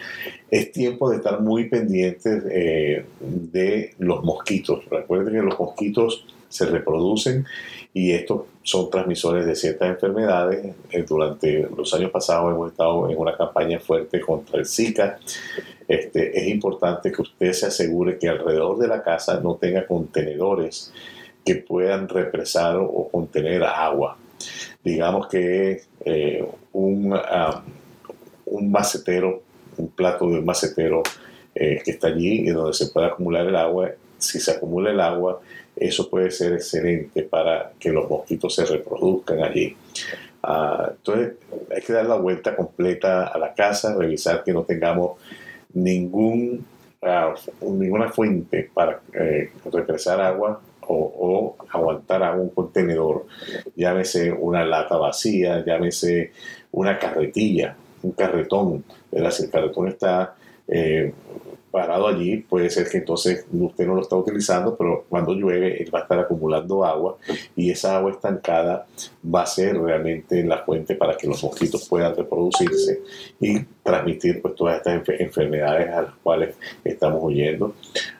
Es 0.51 0.71
tiempo 0.71 1.09
de 1.09 1.17
estar 1.17 1.39
muy 1.41 1.69
pendientes 1.69 2.43
eh, 2.51 3.05
de 3.19 3.93
los 3.99 4.23
mosquitos. 4.23 4.85
Recuerden 4.89 5.33
que 5.33 5.41
los 5.41 5.59
mosquitos 5.59 6.25
se 6.49 6.65
reproducen 6.65 7.45
y 7.93 8.11
estos 8.11 8.43
son 8.63 8.89
transmisores 8.89 9.45
de 9.45 9.55
ciertas 9.55 9.89
enfermedades. 9.89 10.75
Eh, 10.89 11.03
durante 11.07 11.67
los 11.75 11.93
años 11.93 12.11
pasados 12.11 12.51
hemos 12.51 12.71
estado 12.71 13.09
en 13.09 13.17
una 13.17 13.35
campaña 13.37 13.79
fuerte 13.79 14.19
contra 14.21 14.59
el 14.59 14.65
Zika. 14.65 15.19
Este, 15.87 16.39
es 16.39 16.47
importante 16.47 17.11
que 17.11 17.21
usted 17.21 17.51
se 17.51 17.67
asegure 17.67 18.17
que 18.17 18.29
alrededor 18.29 18.79
de 18.79 18.87
la 18.87 19.03
casa 19.03 19.39
no 19.41 19.55
tenga 19.55 19.85
contenedores 19.85 20.91
que 21.45 21.55
puedan 21.55 22.07
represar 22.07 22.77
o 22.77 23.09
contener 23.11 23.63
agua. 23.63 24.17
Digamos 24.83 25.27
que 25.27 25.83
eh, 26.05 26.45
un, 26.71 27.13
un 28.45 28.71
macetero, 28.71 29.43
un 29.77 29.89
plato 29.89 30.29
de 30.29 30.39
un 30.39 30.45
macetero 30.45 31.03
eh, 31.55 31.81
que 31.83 31.91
está 31.91 32.07
allí 32.07 32.47
y 32.47 32.49
donde 32.49 32.73
se 32.73 32.87
puede 32.87 33.07
acumular 33.07 33.45
el 33.45 33.55
agua, 33.55 33.91
si 34.17 34.39
se 34.39 34.51
acumula 34.51 34.91
el 34.91 34.99
agua, 34.99 35.41
eso 35.75 36.09
puede 36.09 36.31
ser 36.31 36.53
excelente 36.53 37.23
para 37.23 37.71
que 37.79 37.91
los 37.91 38.09
mosquitos 38.09 38.55
se 38.55 38.65
reproduzcan 38.65 39.43
allí. 39.43 39.75
Ah, 40.43 40.91
entonces 40.91 41.35
hay 41.73 41.81
que 41.81 41.93
dar 41.93 42.05
la 42.05 42.17
vuelta 42.17 42.55
completa 42.55 43.27
a 43.27 43.37
la 43.37 43.53
casa, 43.53 43.95
revisar 43.95 44.43
que 44.43 44.53
no 44.53 44.63
tengamos 44.63 45.19
ningún, 45.73 46.65
ah, 47.01 47.33
ninguna 47.61 48.09
fuente 48.09 48.69
para 48.73 49.01
eh, 49.13 49.51
represar 49.71 50.19
agua 50.21 50.61
o, 50.87 51.55
aguantar 51.69 52.23
agua 52.23 52.43
un 52.43 52.49
contenedor, 52.49 53.25
llámese 53.75 54.31
una 54.31 54.65
lata 54.65 54.97
vacía, 54.97 55.63
llámese 55.65 56.31
una 56.73 56.99
carretilla, 56.99 57.75
un 58.03 58.11
carretón. 58.11 58.83
Si 59.31 59.43
el 59.43 59.49
carretón 59.49 59.87
está 59.87 60.35
eh, 60.67 61.13
parado 61.73 62.07
allí, 62.07 62.37
puede 62.37 62.69
ser 62.69 62.87
que 62.87 62.99
entonces 62.99 63.47
usted 63.51 63.87
no 63.87 63.95
lo 63.95 64.01
está 64.01 64.15
utilizando, 64.15 64.77
pero 64.77 65.05
cuando 65.09 65.33
llueve 65.33 65.81
él 65.81 65.89
va 65.91 65.99
a 65.99 66.01
estar 66.03 66.19
acumulando 66.19 66.85
agua 66.85 67.17
y 67.55 67.71
esa 67.71 67.97
agua 67.97 68.11
estancada 68.11 68.85
va 69.25 69.41
a 69.41 69.47
ser 69.47 69.81
realmente 69.81 70.43
la 70.43 70.59
fuente 70.59 70.93
para 70.93 71.17
que 71.17 71.25
los 71.25 71.43
mosquitos 71.43 71.89
puedan 71.89 72.15
reproducirse 72.15 73.01
y 73.39 73.61
transmitir 73.81 74.39
pues 74.39 74.53
todas 74.53 74.77
estas 74.77 75.19
enfermedades 75.19 75.89
a 75.89 76.01
las 76.03 76.13
cuales 76.21 76.55
estamos 76.83 77.23
huyendo. 77.23 77.73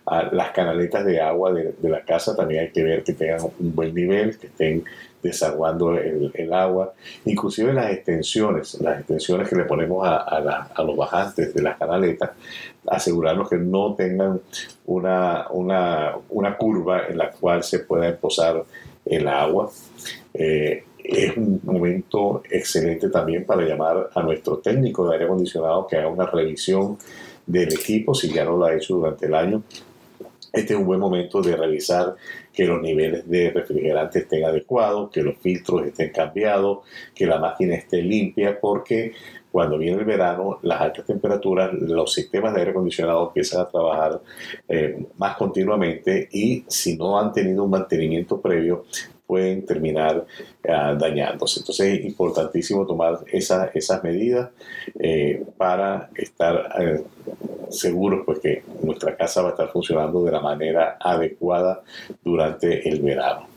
Las 0.06 0.52
canaletas 0.52 1.06
de 1.06 1.22
agua 1.22 1.54
de, 1.54 1.74
la 1.90 2.02
casa 2.02 2.36
también 2.36 2.66
hay 2.66 2.72
que 2.72 2.84
ver 2.84 3.04
que 3.04 3.14
tengan 3.14 3.42
un 3.44 3.74
buen 3.74 3.96
nivel, 3.96 4.38
que 4.38 4.48
estén 4.48 4.84
desaguando 5.22 5.98
el, 5.98 6.54
agua, 6.54 6.94
inclusive 7.24 7.72
las 7.72 7.92
extensiones, 7.92 8.80
las 8.82 9.00
extensiones 9.00 9.48
que 9.48 9.56
le 9.56 9.64
ponemos 9.64 10.06
a, 10.06 10.70
los 10.86 10.98
bajantes 10.98 11.54
de 11.54 11.62
las 11.62 11.78
canaletas, 11.78 12.32
asegurarnos 12.86 13.50
que 13.50 13.58
no 13.58 13.96
tengan 13.96 14.42
una, 14.86 15.48
una, 15.50 16.58
curva 16.58 17.08
en 17.08 17.18
la 17.18 17.32
cual 17.32 17.64
se 17.64 17.80
pueda 17.80 18.14
posar 18.18 18.66
el 19.06 19.28
agua. 19.30 19.72
Eh, 20.34 20.84
es 21.04 21.36
un 21.36 21.60
momento 21.64 22.44
excelente 22.50 23.10
también 23.10 23.46
para 23.46 23.64
llamar 23.64 24.10
a 24.14 24.22
nuestro 24.24 24.58
técnico 24.58 25.08
de 25.08 25.14
aire 25.14 25.26
acondicionado 25.26 25.86
que 25.86 25.98
haga 25.98 26.08
una 26.08 26.26
revisión 26.26 26.98
del 27.46 27.74
equipo, 27.74 28.16
si 28.16 28.32
ya 28.32 28.46
no 28.46 28.58
lo 28.58 28.66
ha 28.66 28.74
hecho 28.74 28.96
durante 28.96 29.26
el 29.26 29.36
año. 29.36 29.64
Este 30.54 30.74
es 30.74 30.80
un 30.80 30.86
buen 30.86 31.00
momento 31.00 31.42
de 31.42 31.56
revisar 31.56 32.16
que 32.54 32.66
los 32.66 32.80
niveles 32.80 33.28
de 33.28 33.50
refrigerante 33.50 34.20
estén 34.20 34.46
adecuados, 34.46 35.10
que 35.10 35.24
los 35.24 35.36
filtros 35.40 35.84
estén 35.84 36.12
cambiados, 36.12 36.86
que 37.16 37.26
la 37.26 37.40
máquina 37.40 37.74
esté 37.74 38.04
limpia, 38.04 38.60
porque 38.62 39.14
cuando 39.52 39.80
viene 39.80 39.98
el 39.98 40.06
verano, 40.06 40.60
las 40.62 40.80
altas 40.80 41.08
temperaturas, 41.08 41.74
los 41.74 42.14
sistemas 42.14 42.54
de 42.54 42.60
aire 42.60 42.70
acondicionado 42.70 43.30
empiezan 43.30 43.62
a 43.62 43.68
trabajar 43.68 44.22
eh, 44.70 45.08
más 45.18 45.36
continuamente 45.38 46.30
y 46.32 46.64
si 46.68 46.98
no 46.98 47.20
han 47.20 47.34
tenido 47.34 47.64
un 47.64 47.72
mantenimiento 47.72 48.40
previo, 48.40 48.86
pueden 49.26 49.66
terminar 49.66 50.26
ah, 50.68 50.96
dañándose. 51.00 51.60
Entonces 51.60 52.00
es 52.00 52.06
importantísimo 52.06 52.86
tomar 52.86 53.20
esas 53.32 54.04
medidas 54.04 54.50
eh, 55.00 55.44
para 55.58 56.10
estar 56.16 56.70
eh, 56.80 57.04
seguros 57.70 58.24
pues, 58.26 58.40
que 58.40 58.64
nuestra 58.84 59.16
casa 59.16 59.42
va 59.42 59.50
a 59.50 59.52
estar 59.52 59.72
funcionando 59.72 60.24
de 60.24 60.32
la 60.32 60.40
manera 60.40 60.98
adecuada 61.00 61.82
durante 62.24 62.88
el 62.88 63.02
verano. 63.02 63.48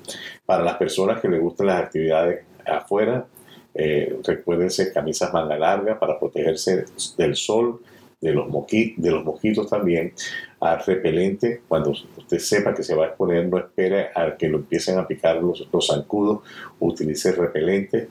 Para 0.45 0.63
las 0.63 0.77
personas 0.77 1.21
que 1.21 1.29
les 1.29 1.41
gustan 1.41 1.67
las 1.67 1.83
actividades 1.83 2.45
afuera, 2.65 3.27
eh, 3.75 4.19
recuérdense 4.25 4.93
camisas 4.93 5.33
manga 5.35 5.59
larga 5.59 5.99
para 5.99 6.19
protegerse 6.19 6.87
del 7.19 7.37
sol, 7.37 7.81
de 8.21 8.33
los, 8.33 8.49
mosquitos 8.49 9.69
también, 9.69 10.13
a 10.61 10.77
repelente, 10.77 11.63
cuando 11.69 11.91
usted 11.91 12.39
sepa 12.39 12.75
que 12.75 12.83
se 12.83 12.95
va 12.95 13.05
a 13.05 13.09
exponer, 13.09 13.47
no 13.47 13.59
espere 13.59 14.09
a 14.15 14.37
que 14.37 14.49
lo 14.49 14.59
empiecen 14.59 14.99
a 14.99 15.07
picar 15.07 15.37
los, 15.37 15.69
los 15.73 15.87
zancudos, 15.87 16.41
utilice 16.81 17.33
repelente. 17.33 18.09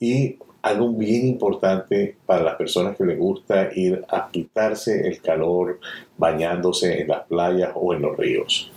Y 0.00 0.36
algo 0.62 0.90
bien 0.92 1.26
importante 1.26 2.16
para 2.24 2.42
las 2.42 2.56
personas 2.56 2.96
que 2.96 3.04
les 3.04 3.18
gusta 3.18 3.68
ir 3.74 4.02
a 4.08 4.30
quitarse 4.30 5.06
el 5.06 5.20
calor 5.20 5.78
bañándose 6.16 7.02
en 7.02 7.08
las 7.08 7.24
playas 7.26 7.72
o 7.74 7.92
en 7.92 8.00
los 8.00 8.16
ríos. 8.16 8.72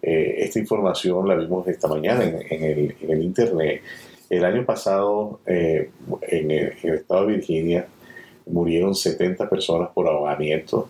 Eh, 0.00 0.36
esta 0.38 0.60
información 0.60 1.26
la 1.26 1.34
vimos 1.34 1.66
esta 1.66 1.88
mañana 1.88 2.24
en, 2.24 2.62
el, 2.62 2.96
en 3.00 3.10
el 3.10 3.22
internet 3.22 3.82
el 4.32 4.46
año 4.46 4.64
pasado, 4.64 5.40
eh, 5.44 5.90
en, 6.22 6.50
el, 6.50 6.72
estado 6.82 7.26
de 7.26 7.34
Virginia, 7.34 7.86
murieron 8.46 8.94
70 8.94 9.48
personas 9.48 9.90
por 9.94 10.08
ahogamiento. 10.08 10.88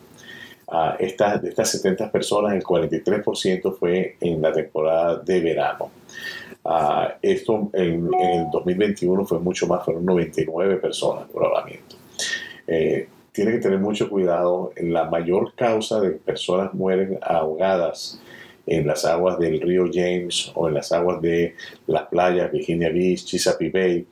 Uh, 0.67 0.97
de 0.99 1.49
estas 1.51 1.71
70 1.71 2.11
personas, 2.11 2.55
el 2.55 2.63
43% 2.63 3.77
fue 3.77 4.17
en 4.21 4.41
la 4.41 4.53
temporada 4.53 5.17
de 5.17 5.41
verano. 5.41 5.91
Ah, 6.65 7.17
esto 7.21 7.71
en, 7.73 8.09
el 8.15 8.51
2021 8.53 9.25
fue 9.27 9.41
mucho 9.41 9.67
más, 9.67 9.85
fueron 9.85 10.07
99 10.07 10.77
personas 10.77 11.29
por 11.29 11.45
ahogamiento. 11.45 11.97
Eh, 12.67 13.09
tiene 13.33 13.53
que 13.53 13.59
tener 13.59 13.79
mucho 13.79 14.09
cuidado. 14.09 14.73
La 14.77 15.05
mayor 15.05 15.55
causa 15.55 16.01
de 16.01 16.11
personas 16.11 16.73
mueren 16.73 17.19
ahogadas 17.23 18.21
en 18.67 18.87
las 18.87 19.05
aguas 19.05 19.39
del 19.39 19.61
río 19.61 19.87
James 19.93 20.53
o 20.55 20.69
en 20.69 20.75
las 20.75 20.93
aguas 20.93 21.21
de 21.21 21.57
las 21.89 22.07
playas 22.07 22.53
Virginia 22.53 22.91
Beach, 22.91 23.25
Chesapeake 23.25 23.73
Bay, 23.73 24.07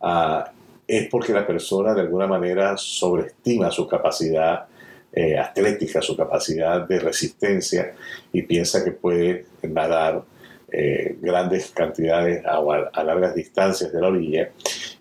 ah, 0.00 0.50
es 0.86 1.08
porque 1.08 1.32
la 1.32 1.46
persona 1.46 1.94
de 1.94 2.02
alguna 2.02 2.26
manera 2.26 2.76
sobreestima 2.76 3.70
su 3.70 3.88
capacidad 3.88 4.66
eh, 5.12 5.38
atlética, 5.38 6.02
su 6.02 6.16
capacidad 6.16 6.86
de 6.86 6.98
resistencia 6.98 7.94
y 8.32 8.42
piensa 8.42 8.84
que 8.84 8.92
puede 8.92 9.46
nadar 9.62 10.22
eh, 10.70 11.16
grandes 11.20 11.70
cantidades 11.70 12.44
a, 12.44 12.58
a 12.92 13.04
largas 13.04 13.34
distancias 13.34 13.92
de 13.92 14.00
la 14.00 14.08
orilla 14.08 14.50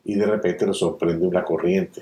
y 0.03 0.15
de 0.15 0.25
repente 0.25 0.65
lo 0.65 0.73
sorprende 0.73 1.27
una 1.27 1.43
corriente. 1.43 2.01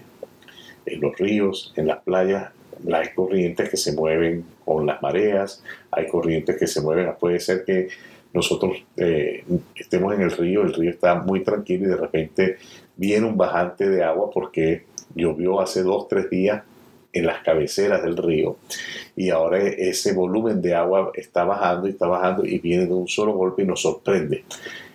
En 0.86 1.00
los 1.00 1.18
ríos, 1.18 1.74
en 1.78 1.88
las 1.88 2.04
playas, 2.04 2.52
hay 2.92 3.10
corrientes 3.16 3.70
que 3.70 3.78
se 3.78 3.94
mueven 3.94 4.46
con 4.66 4.86
las 4.86 5.02
mareas, 5.02 5.64
hay 5.92 6.08
corrientes 6.08 6.58
que 6.58 6.68
se 6.68 6.82
mueven, 6.82 7.10
puede 7.20 7.40
ser 7.40 7.64
que 7.64 7.88
nosotros 8.34 8.84
eh, 8.98 9.44
estemos 9.76 10.14
en 10.14 10.22
el 10.22 10.32
río, 10.32 10.64
el 10.64 10.74
río 10.74 10.90
está 10.90 11.16
muy 11.16 11.44
tranquilo 11.44 11.86
y 11.86 11.90
de 11.90 11.96
repente 11.96 12.58
viene 12.96 13.26
un 13.26 13.38
bajante 13.38 13.90
de 13.90 14.04
agua 14.04 14.30
porque 14.32 14.86
llovió 15.16 15.60
hace 15.62 15.84
dos, 15.84 16.08
tres 16.08 16.30
días 16.30 16.64
en 17.12 17.28
las 17.28 17.44
cabeceras 17.44 18.02
del 18.04 18.18
río 18.18 18.58
y 19.16 19.30
ahora 19.30 19.60
ese 19.60 20.14
volumen 20.14 20.62
de 20.62 20.74
agua 20.74 21.12
está 21.14 21.44
bajando 21.44 21.88
y 21.88 21.92
está 21.92 22.08
bajando 22.08 22.46
y 22.46 22.58
viene 22.60 22.88
de 22.88 22.94
un 22.94 23.08
solo 23.08 23.34
golpe 23.34 23.64
y 23.64 23.66
nos 23.66 23.82
sorprende. 23.82 24.44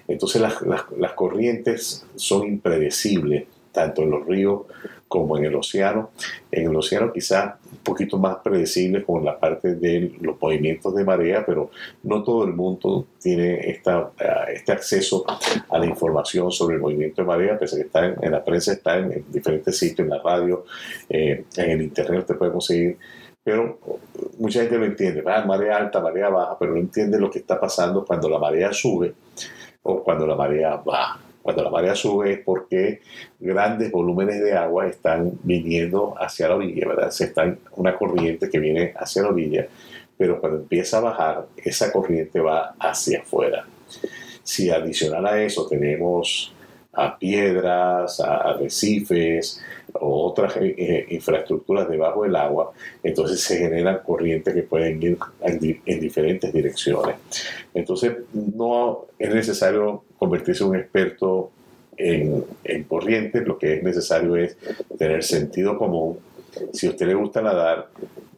Entonces 0.09 0.41
las, 0.41 0.61
las 0.63 1.13
corrientes 1.13 2.05
son 2.17 2.47
impredecibles, 2.47 3.45
tanto 3.73 4.03
en 4.03 4.11
los 4.11 4.27
ríos 4.27 4.63
como 5.07 5.37
en 5.37 5.45
el 5.45 5.55
océano. 5.55 6.11
En 6.51 6.71
el 6.71 6.77
océano 6.77 7.13
quizás 7.13 7.55
poquito 7.89 8.19
más 8.19 8.37
predecible 8.39 9.03
con 9.03 9.25
la 9.25 9.39
parte 9.39 9.75
de 9.75 10.13
los 10.21 10.41
movimientos 10.41 10.95
de 10.95 11.05
marea, 11.05 11.45
pero 11.45 11.71
no 12.03 12.23
todo 12.23 12.45
el 12.45 12.53
mundo 12.53 13.07
tiene 13.19 13.71
esta, 13.71 14.11
eh, 14.19 14.53
este 14.55 14.73
acceso 14.73 15.25
a 15.69 15.79
la 15.79 15.87
información 15.87 16.51
sobre 16.53 16.77
el 16.77 16.83
movimiento 16.83 17.23
de 17.23 17.27
marea, 17.27 17.59
pese 17.59 17.77
a 17.77 17.79
que 17.79 17.87
está 17.87 18.07
en, 18.07 18.31
la 18.31 18.45
prensa, 18.45 18.73
está 18.73 18.99
en, 18.99 19.25
diferentes 19.29 19.79
sitios, 19.79 20.01
en 20.07 20.11
la 20.11 20.23
radio, 20.23 20.65
eh, 21.09 21.45
en 21.57 21.71
el 21.71 21.83
internet 21.83 22.27
te 22.27 22.35
puede 22.35 22.53
conseguir. 22.53 22.99
Pero 23.43 23.79
mucha 24.39 24.61
gente 24.61 24.79
no 24.79 24.85
entiende, 24.85 25.23
ah, 25.27 25.45
marea 25.47 25.79
alta, 25.79 26.01
marea 26.01 26.29
baja, 26.29 26.59
pero 26.59 26.73
no 26.73 26.79
entiende 26.79 27.19
lo 27.19 27.31
que 27.31 27.39
está 27.39 27.59
pasando 27.59 28.05
cuando 28.05 28.29
la 28.29 28.39
marea 28.39 28.73
sube 28.73 29.15
o 29.83 30.03
cuando 30.03 30.27
la 30.27 30.35
marea 30.37 30.77
baja. 30.77 31.28
Cuando 31.49 31.65
la 31.65 31.71
marea 31.71 31.95
sube 31.95 32.31
es 32.31 32.41
porque 32.41 33.01
grandes 33.41 33.91
volúmenes 33.91 34.39
de 34.45 34.53
agua 34.53 34.87
están 34.87 35.33
viniendo 35.45 36.15
hacia 36.21 36.47
la 36.47 36.57
orilla, 36.57 36.87
¿verdad? 36.87 37.11
Se 37.11 37.25
está 37.25 37.57
una 37.75 37.97
corriente 37.97 38.51
que 38.51 38.59
viene 38.59 38.93
hacia 38.95 39.23
la 39.23 39.29
orilla, 39.31 39.67
pero 40.19 40.43
cuando 40.43 40.59
empieza 40.59 40.99
a 40.99 41.01
bajar, 41.01 41.47
esa 41.57 41.91
corriente 41.91 42.39
va 42.39 42.75
hacia 42.79 43.21
afuera. 43.21 43.65
Si 44.43 44.69
adicional 44.69 45.25
a 45.25 45.43
eso 45.43 45.67
tenemos 45.67 46.53
a 46.99 47.17
piedras, 47.17 48.19
a 48.19 48.39
arrecifes 48.51 49.63
o 49.95 50.27
otras 50.27 50.57
eh, 50.57 50.75
eh, 50.77 51.07
infraestructuras 51.11 51.89
debajo 51.89 52.25
del 52.25 52.35
agua, 52.35 52.73
entonces 53.03 53.41
se 53.41 53.57
generan 53.57 54.01
corrientes 54.05 54.53
que 54.53 54.63
pueden 54.65 55.01
ir 55.03 55.17
en, 55.41 56.01
diferentes 56.01 56.53
direcciones. 56.53 57.17
Entonces 57.73 58.17
no 58.33 59.07
es 59.19 59.33
necesario 59.33 60.03
convertirse 60.19 60.65
en 60.65 60.71
un 60.71 60.77
experto 60.77 61.51
en, 61.97 62.45
en 62.65 62.85
corrientes, 62.85 63.47
lo 63.47 63.59
que 63.59 63.75
es 63.75 63.83
necesario 63.83 64.37
es 64.37 64.57
tener 64.99 65.23
sentido 65.23 65.79
común. 65.79 66.19
Si 66.73 66.89
a 66.89 66.91
usted 66.91 67.07
le 67.07 67.15
gusta 67.15 67.41
nadar, 67.41 67.89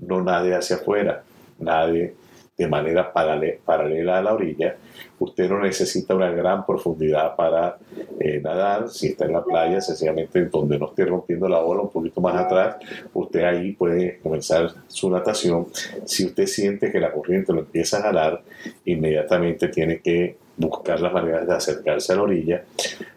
no 0.00 0.23
nade 0.23 0.55
hacia 0.55 0.76
afuera, 0.76 1.23
nade 1.59 2.14
de 2.61 2.69
manera 2.69 3.11
paralela 3.11 4.19
a 4.19 4.23
la 4.23 4.35
orilla. 4.35 4.76
Usted 5.19 5.49
no 5.49 5.61
necesita 5.61 6.14
una 6.14 6.31
gran 6.31 6.67
profundidad 6.67 7.35
para 7.35 7.79
eh, 8.19 8.38
nadar. 8.43 8.90
Si 8.90 9.07
está 9.07 9.25
en 9.25 9.33
la 9.33 9.43
playa, 9.43 9.81
sencillamente 9.81 10.45
donde 10.45 10.79
no 10.79 10.88
esté 10.88 11.07
rompiendo 11.07 11.49
la 11.49 11.61
ola, 11.61 11.81
un 11.81 11.88
poquito 11.88 12.21
más 12.21 12.37
atrás, 12.37 12.76
usted 13.14 13.45
ahí 13.45 13.73
puede 13.73 14.19
comenzar 14.19 14.71
su 14.88 15.11
natación. 15.11 15.69
Si 16.05 16.26
usted 16.26 16.45
siente 16.45 16.93
que 16.93 17.00
la 17.00 17.12
corriente 17.12 17.55
lo 17.55 17.61
empieza 17.61 17.97
a 17.97 18.02
jalar, 18.02 18.43
inmediatamente 18.85 19.69
tiene 19.69 20.00
que 20.00 20.37
buscar 20.59 21.00
las 21.00 21.14
maneras 21.14 21.47
de 21.47 21.55
acercarse 21.55 22.12
a 22.12 22.17
la 22.17 22.23
orilla. 22.23 22.64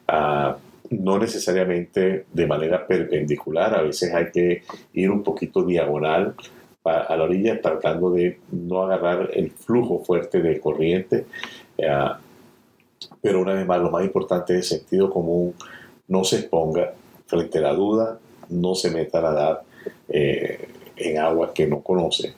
Ah, 0.08 0.56
no 0.90 1.20
necesariamente 1.20 2.28
de 2.32 2.48
manera 2.48 2.88
perpendicular, 2.88 3.76
a 3.76 3.82
veces 3.82 4.14
hay 4.14 4.32
que 4.32 4.64
ir 4.94 5.12
un 5.12 5.22
poquito 5.22 5.64
diagonal 5.64 6.34
a 6.84 7.16
la 7.16 7.24
orilla 7.24 7.62
tratando 7.62 8.12
de 8.12 8.40
no 8.52 8.84
agarrar 8.84 9.30
el 9.34 9.52
flujo 9.52 10.04
fuerte 10.04 10.42
de 10.42 10.60
corriente. 10.60 11.26
Eh, 11.78 12.10
pero 13.22 13.42
una 13.42 13.54
vez 13.54 13.66
más, 13.66 13.80
lo 13.80 13.90
más 13.90 14.04
importante 14.04 14.54
es 14.54 14.72
el 14.72 14.80
sentido 14.80 15.10
común, 15.10 15.54
no 16.08 16.24
se 16.24 16.40
exponga 16.40 16.94
frente 17.26 17.60
a 17.60 17.62
la 17.62 17.74
duda, 17.74 18.20
no 18.50 18.76
se 18.76 18.92
meta 18.92 19.20
a 19.20 19.22
nadar 19.22 19.64
eh, 20.10 20.68
en 20.96 21.18
agua 21.20 21.54
que 21.54 21.68
no 21.68 21.82
conoce. 21.82 22.34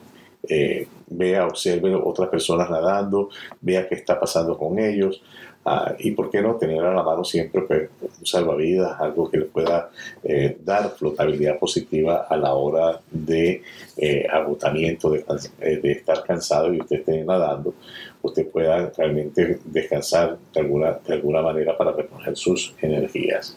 Eh, 0.48 0.86
vea, 1.08 1.46
observe 1.46 1.94
otras 1.94 2.28
personas 2.28 2.70
nadando, 2.70 3.30
vea 3.60 3.88
qué 3.88 3.96
está 3.96 4.18
pasando 4.18 4.56
con 4.56 4.78
ellos, 4.78 5.22
Ah, 5.68 5.96
y 5.98 6.12
por 6.12 6.30
qué 6.30 6.40
no 6.40 6.54
tener 6.54 6.80
a 6.84 6.94
la 6.94 7.02
mano 7.02 7.24
siempre 7.24 7.62
pues, 7.62 7.90
un 8.00 8.24
salvavidas, 8.24 9.00
algo 9.00 9.28
que 9.28 9.38
le 9.38 9.46
pueda 9.46 9.90
eh, 10.22 10.56
dar 10.62 10.90
flotabilidad 10.90 11.58
positiva 11.58 12.28
a 12.30 12.36
la 12.36 12.54
hora 12.54 13.00
de 13.10 13.62
eh, 13.96 14.24
agotamiento, 14.30 15.10
de, 15.10 15.24
eh, 15.60 15.80
de, 15.82 15.90
estar 15.90 16.22
cansado 16.22 16.72
y 16.72 16.78
usted 16.78 17.00
esté 17.00 17.24
nadando, 17.24 17.74
usted 18.22 18.46
pueda 18.48 18.92
realmente 18.96 19.58
descansar 19.64 20.38
de 20.54 20.60
alguna, 20.60 21.00
de 21.04 21.14
alguna 21.14 21.42
manera 21.42 21.76
para 21.76 21.90
reponer 21.90 22.36
sus 22.36 22.72
energías. 22.80 23.56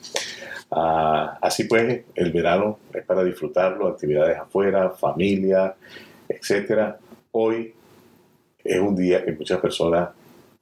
Ah, 0.72 1.38
así 1.40 1.66
pues, 1.66 2.06
el 2.16 2.32
verano 2.32 2.80
es 2.92 3.06
para 3.06 3.24
disfrutarlo, 3.24 3.88
actividades 3.88 4.40
afuera, 4.40 4.90
familia, 4.90 5.76
etc. 6.28 6.96
Hoy 7.34 7.72
es 8.64 8.80
un 8.80 8.96
día 8.96 9.24
que 9.24 9.32
muchas 9.34 9.60
personas 9.60 10.10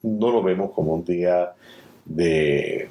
no 0.03 0.31
lo 0.31 0.43
vemos 0.43 0.71
como 0.71 0.93
un 0.93 1.03
día 1.03 1.53
de 2.05 2.89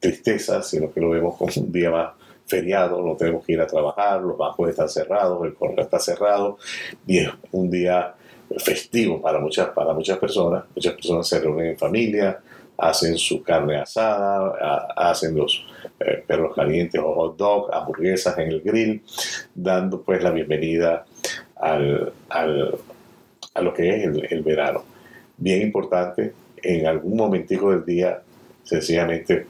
tristeza, 0.00 0.62
sino 0.62 0.92
que 0.92 1.00
lo 1.00 1.10
vemos 1.10 1.36
como 1.36 1.50
un 1.56 1.72
día 1.72 1.90
más 1.90 2.12
feriado, 2.46 3.00
no 3.02 3.16
tenemos 3.16 3.44
que 3.44 3.52
ir 3.52 3.60
a 3.60 3.66
trabajar, 3.66 4.20
los 4.20 4.36
bancos 4.36 4.68
están 4.68 4.88
cerrados, 4.88 5.44
el 5.44 5.54
correo 5.54 5.82
está 5.82 5.98
cerrado, 5.98 6.58
y 7.06 7.18
es 7.18 7.30
un 7.52 7.70
día 7.70 8.14
festivo 8.58 9.20
para 9.20 9.38
muchas, 9.38 9.68
para 9.70 9.94
muchas 9.94 10.18
personas. 10.18 10.64
Muchas 10.74 10.92
personas 10.94 11.26
se 11.26 11.40
reúnen 11.40 11.68
en 11.68 11.78
familia, 11.78 12.38
hacen 12.76 13.16
su 13.16 13.42
carne 13.42 13.76
asada, 13.76 14.88
hacen 14.94 15.36
los 15.36 15.64
eh, 16.00 16.22
perros 16.26 16.54
calientes 16.54 17.00
o 17.02 17.14
hot 17.14 17.36
dog, 17.36 17.74
hamburguesas 17.74 18.36
en 18.38 18.48
el 18.48 18.60
grill, 18.60 19.02
dando 19.54 20.02
pues 20.02 20.22
la 20.22 20.30
bienvenida 20.30 21.06
al, 21.56 22.12
a 22.28 23.62
lo 23.62 23.72
que 23.72 23.88
es 23.88 24.04
el 24.04 24.42
verano 24.42 24.93
bien 25.36 25.62
importante, 25.62 26.32
en 26.62 26.86
algún 26.86 27.16
momentico 27.16 27.70
del 27.70 27.84
día, 27.84 28.22
sencillamente 28.62 29.46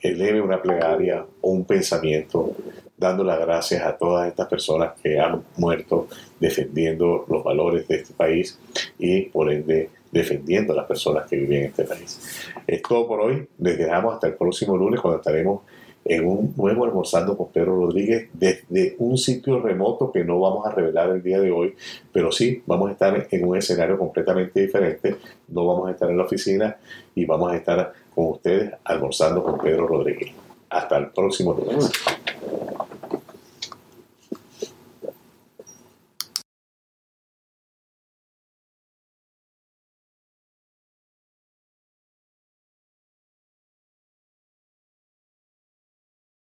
eleve 0.00 0.40
una 0.40 0.60
plegaria 0.60 1.24
o 1.40 1.50
un 1.50 1.64
pensamiento 1.64 2.54
dando 2.96 3.24
las 3.24 3.38
gracias 3.38 3.82
a 3.82 3.96
todas 3.96 4.28
estas 4.28 4.48
personas 4.48 4.92
que 5.02 5.18
han 5.18 5.42
muerto 5.56 6.08
defendiendo 6.40 7.26
los 7.28 7.44
valores 7.44 7.86
de 7.88 7.96
este 7.96 8.14
país 8.14 8.58
y 8.98 9.22
por 9.22 9.52
ende 9.52 9.90
defendiendo 10.10 10.72
a 10.72 10.76
las 10.76 10.86
personas 10.86 11.28
que 11.28 11.36
viven 11.36 11.58
en 11.58 11.64
este 11.66 11.84
país. 11.84 12.48
Es 12.66 12.80
todo 12.82 13.06
por 13.06 13.20
hoy. 13.20 13.46
Les 13.58 13.76
dejamos 13.76 14.14
hasta 14.14 14.28
el 14.28 14.34
próximo 14.34 14.76
lunes 14.76 15.00
cuando 15.00 15.18
estaremos 15.18 15.62
en 16.08 16.26
un 16.26 16.54
nuevo 16.56 16.84
almorzando 16.84 17.36
con 17.36 17.48
Pedro 17.48 17.76
Rodríguez 17.76 18.28
desde 18.32 18.96
un 18.98 19.18
sitio 19.18 19.60
remoto 19.60 20.12
que 20.12 20.24
no 20.24 20.40
vamos 20.40 20.66
a 20.66 20.70
revelar 20.70 21.10
el 21.10 21.22
día 21.22 21.40
de 21.40 21.50
hoy, 21.50 21.74
pero 22.12 22.30
sí 22.30 22.62
vamos 22.66 22.88
a 22.88 22.92
estar 22.92 23.26
en 23.30 23.44
un 23.44 23.56
escenario 23.56 23.98
completamente 23.98 24.60
diferente. 24.60 25.16
No 25.48 25.66
vamos 25.66 25.88
a 25.88 25.92
estar 25.92 26.10
en 26.10 26.16
la 26.16 26.24
oficina 26.24 26.76
y 27.14 27.24
vamos 27.24 27.52
a 27.52 27.56
estar 27.56 27.92
con 28.14 28.26
ustedes 28.30 28.72
almorzando 28.84 29.42
con 29.42 29.58
Pedro 29.58 29.86
Rodríguez. 29.86 30.32
Hasta 30.70 30.96
el 30.98 31.08
próximo 31.08 31.52
lunes. 31.54 31.90